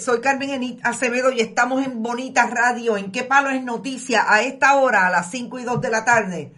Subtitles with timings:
[0.00, 2.96] soy Carmen Acevedo y estamos en Bonita Radio.
[2.96, 4.24] ¿En qué palo es noticia?
[4.32, 6.52] A esta hora, a las 5 y 2 de la tarde.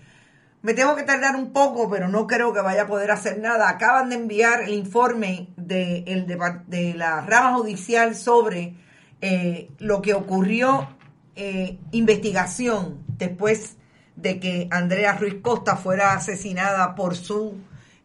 [0.63, 3.69] Me tengo que tardar un poco, pero no creo que vaya a poder hacer nada.
[3.69, 8.75] Acaban de enviar el informe de, el de, la rama judicial sobre
[9.21, 10.89] eh, lo que ocurrió,
[11.37, 13.77] eh, investigación después
[14.17, 17.59] de que Andrea Ruiz Costa fuera asesinada por su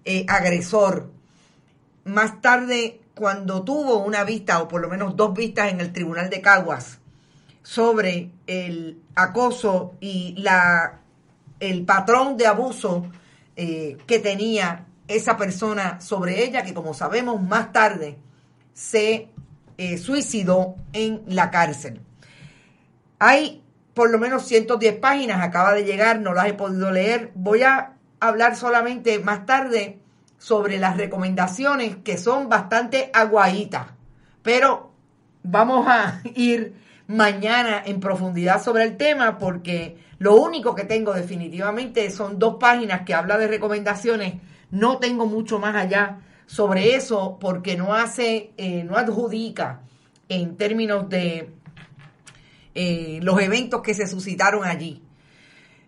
[0.05, 1.11] eh, agresor.
[2.03, 6.29] Más tarde cuando tuvo una vista, o por lo menos dos vistas en el Tribunal
[6.29, 6.99] de Caguas,
[7.61, 11.01] sobre el acoso y la,
[11.59, 13.07] el patrón de abuso
[13.57, 18.17] eh, que tenía esa persona sobre ella, que como sabemos más tarde
[18.73, 19.27] se
[19.77, 21.99] eh, suicidó en la cárcel.
[23.19, 23.61] Hay
[23.93, 27.33] por lo menos 110 páginas, acaba de llegar, no las he podido leer.
[27.35, 29.99] Voy a hablar solamente más tarde
[30.39, 33.87] sobre las recomendaciones que son bastante aguaditas,
[34.41, 34.91] pero
[35.43, 36.73] vamos a ir
[37.05, 43.01] mañana en profundidad sobre el tema porque lo único que tengo definitivamente son dos páginas
[43.01, 44.35] que habla de recomendaciones,
[44.71, 49.81] no tengo mucho más allá sobre eso porque no hace, eh, no adjudica
[50.29, 51.51] en términos de
[52.75, 55.03] eh, los eventos que se suscitaron allí.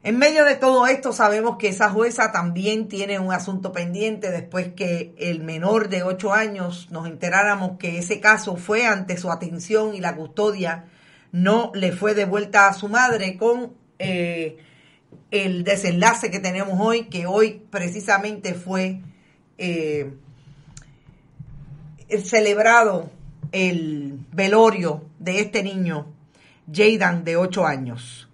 [0.04, 4.70] En medio de todo esto sabemos que esa jueza también tiene un asunto pendiente después
[4.70, 9.94] que el menor de 8 años nos enteráramos que ese caso fue ante su atención
[9.94, 10.86] y la custodia
[11.32, 14.58] no le fue devuelta a su madre con eh,
[15.30, 19.02] el desenlace que tenemos hoy, que hoy precisamente fue
[19.60, 20.11] eh,
[22.23, 23.11] celebrado
[23.52, 26.08] el velorio de este niño,
[26.73, 28.28] Jadan, de 8 años.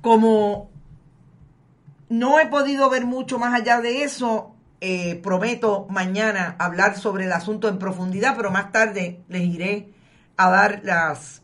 [0.00, 0.71] Como
[2.12, 4.54] no he podido ver mucho más allá de eso.
[4.82, 9.88] Eh, prometo mañana hablar sobre el asunto en profundidad, pero más tarde les iré
[10.36, 11.42] a dar las,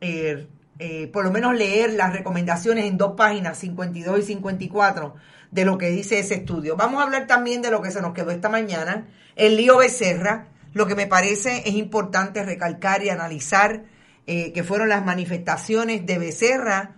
[0.00, 0.46] eh,
[0.78, 5.16] eh, por lo menos leer las recomendaciones en dos páginas, 52 y 54,
[5.50, 6.76] de lo que dice ese estudio.
[6.76, 10.46] Vamos a hablar también de lo que se nos quedó esta mañana, el lío Becerra.
[10.72, 13.84] Lo que me parece es importante recalcar y analizar
[14.26, 16.95] que fueron las manifestaciones de Becerra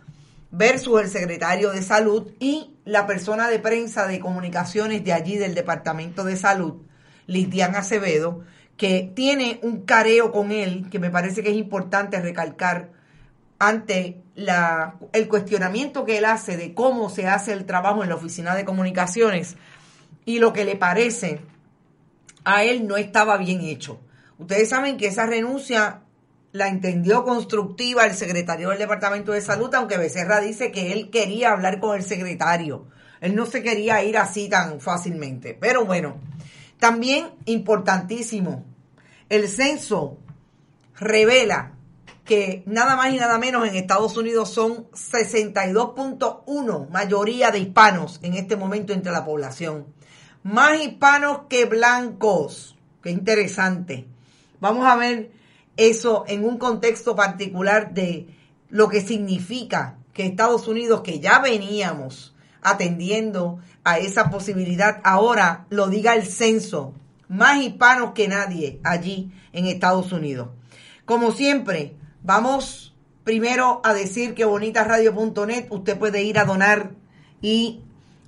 [0.51, 5.55] versus el secretario de salud y la persona de prensa de comunicaciones de allí del
[5.55, 6.83] Departamento de Salud,
[7.27, 8.45] Lidian Acevedo,
[8.77, 12.91] que tiene un careo con él que me parece que es importante recalcar
[13.59, 18.15] ante la, el cuestionamiento que él hace de cómo se hace el trabajo en la
[18.15, 19.57] oficina de comunicaciones
[20.25, 21.41] y lo que le parece
[22.45, 24.01] a él no estaba bien hecho.
[24.39, 26.03] Ustedes saben que esa renuncia
[26.53, 31.53] la entendió constructiva el secretario del Departamento de Salud, aunque Becerra dice que él quería
[31.53, 32.87] hablar con el secretario.
[33.21, 35.57] Él no se quería ir así tan fácilmente.
[35.59, 36.21] Pero bueno,
[36.79, 38.65] también importantísimo,
[39.29, 40.19] el censo
[40.99, 41.73] revela
[42.25, 48.35] que nada más y nada menos en Estados Unidos son 62.1 mayoría de hispanos en
[48.35, 49.87] este momento entre la población.
[50.43, 52.77] Más hispanos que blancos.
[53.03, 54.07] Qué interesante.
[54.61, 55.31] Vamos a ver
[55.79, 58.27] eso en un contexto particular de
[58.69, 65.87] lo que significa que Estados Unidos, que ya veníamos atendiendo a esa posibilidad, ahora lo
[65.87, 66.95] diga el censo,
[67.29, 70.49] más hispanos que nadie allí en Estados Unidos.
[71.05, 76.91] Como siempre, vamos primero a decir que bonitasradio.net usted puede ir a donar
[77.41, 77.83] y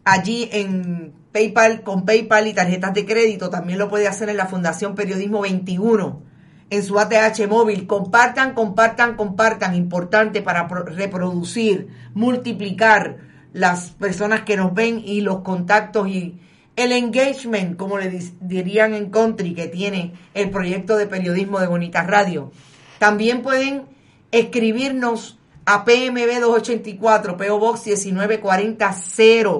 [0.04, 4.46] allí en PayPal, con PayPal y tarjetas de crédito, también lo puede hacer en la
[4.46, 6.29] Fundación Periodismo 21
[6.70, 7.86] en su ATH móvil.
[7.86, 9.74] Compartan, compartan, compartan.
[9.74, 13.18] Importante para reproducir, multiplicar
[13.52, 16.40] las personas que nos ven y los contactos y
[16.76, 22.06] el engagement, como le dirían en country, que tiene el proyecto de periodismo de Bonitas
[22.06, 22.52] Radio.
[22.98, 23.86] También pueden
[24.30, 28.92] escribirnos a PMB 284, PO Box 1940,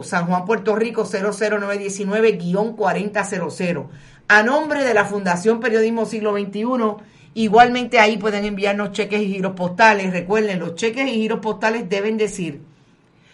[0.02, 3.88] San Juan, Puerto Rico 00919-4000
[4.30, 6.62] a nombre de la Fundación Periodismo Siglo XXI.
[7.34, 10.12] Igualmente ahí pueden enviarnos cheques y giros postales.
[10.12, 12.60] Recuerden, los cheques y giros postales deben decir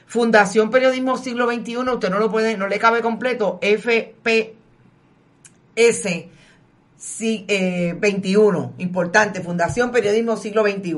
[0.06, 1.76] Fundación Periodismo Siglo XXI.
[1.76, 3.60] Usted no lo puede, no le cabe completo.
[3.60, 4.54] FPS
[8.00, 8.72] 21.
[8.78, 9.42] Eh, Importante.
[9.42, 10.94] Fundación Periodismo Siglo XXI.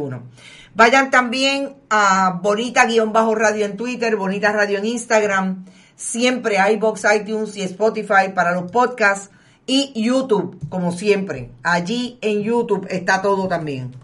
[0.75, 5.65] Vayan también a Bonita-Radio en Twitter, Bonita Radio en Instagram.
[5.97, 6.79] Siempre hay
[7.17, 9.31] iTunes y Spotify para los podcasts
[9.67, 11.50] y YouTube, como siempre.
[11.62, 13.94] Allí en YouTube está todo también.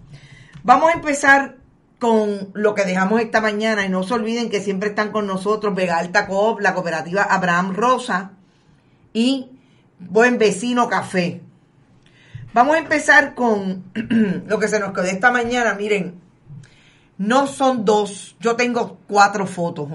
[0.62, 1.56] Vamos a empezar
[1.99, 5.75] con lo que dejamos esta mañana y no se olviden que siempre están con nosotros
[5.75, 8.32] Vega Alta Coop, la cooperativa Abraham Rosa
[9.12, 9.50] y
[9.99, 11.40] Buen Vecino Café.
[12.52, 13.84] Vamos a empezar con
[14.46, 15.75] lo que se nos quedó esta mañana.
[15.75, 16.20] Miren,
[17.19, 19.88] no son dos, yo tengo cuatro fotos,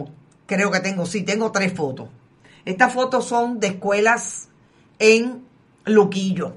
[0.45, 2.09] creo que tengo, sí, tengo tres fotos.
[2.65, 4.49] Estas fotos son de escuelas
[4.99, 5.45] en
[5.85, 6.55] Luquillo.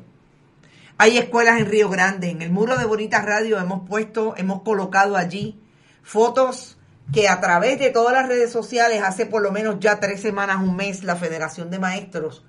[0.98, 2.30] Hay escuelas en Río Grande.
[2.30, 5.58] En el muro de Bonita Radio hemos puesto, hemos colocado allí
[6.02, 6.78] fotos
[7.12, 10.58] que a través de todas las redes sociales, hace por lo menos ya tres semanas,
[10.60, 12.44] un mes, la Federación de Maestros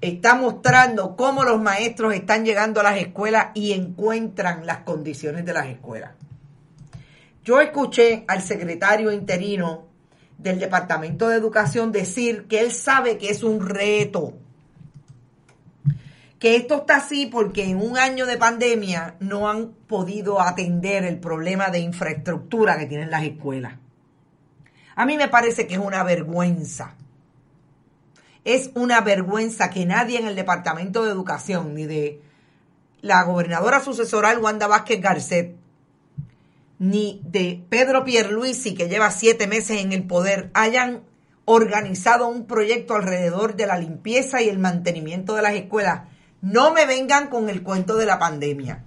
[0.00, 5.52] está mostrando cómo los maestros están llegando a las escuelas y encuentran las condiciones de
[5.52, 6.12] las escuelas.
[7.46, 9.86] Yo escuché al secretario interino
[10.36, 14.34] del Departamento de Educación decir que él sabe que es un reto,
[16.38, 21.18] que esto está así porque en un año de pandemia no han podido atender el
[21.18, 23.76] problema de infraestructura que tienen las escuelas.
[24.94, 26.96] A mí me parece que es una vergüenza
[28.46, 32.22] es una vergüenza que nadie en el Departamento de Educación, ni de
[33.00, 35.55] la gobernadora sucesoral Wanda Vázquez Garcet,
[36.78, 41.02] ni de Pedro Pierluisi, que lleva siete meses en el poder, hayan
[41.44, 46.08] organizado un proyecto alrededor de la limpieza y el mantenimiento de las escuelas.
[46.42, 48.84] No me vengan con el cuento de la pandemia.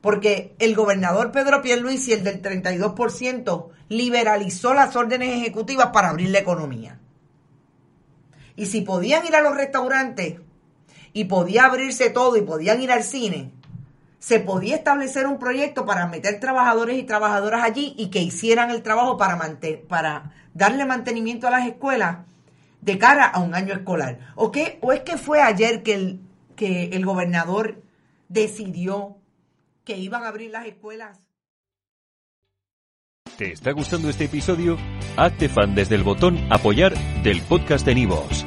[0.00, 6.40] Porque el gobernador Pedro Pierluisi, el del 32%, liberalizó las órdenes ejecutivas para abrir la
[6.40, 6.98] economía.
[8.56, 10.40] Y si podían ir a los restaurantes
[11.12, 13.52] y podía abrirse todo y podían ir al cine,
[14.22, 18.80] se podía establecer un proyecto para meter trabajadores y trabajadoras allí y que hicieran el
[18.80, 22.18] trabajo para, darle mantenimiento a las escuelas
[22.82, 24.20] de cara a un año escolar.
[24.36, 24.78] ¿O, qué?
[24.80, 26.20] ¿O es que fue ayer que el,
[26.54, 27.82] que el gobernador
[28.28, 29.16] decidió
[29.82, 31.18] que iban a abrir las escuelas?
[33.36, 34.78] ¿Te está gustando este episodio?
[35.16, 36.94] Hazte fan desde el botón apoyar
[37.24, 38.46] del podcast de Nivos.